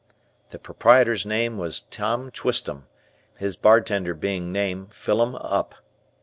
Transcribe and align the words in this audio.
The 0.49 0.57
proprietor's 0.57 1.27
name 1.27 1.59
was 1.59 1.81
Tom 1.81 2.31
Twistem, 2.31 2.87
his 3.37 3.55
bartender 3.55 4.15
being 4.15 4.51
named 4.51 4.89
Fillem 4.93 5.35
Up. 5.39 5.75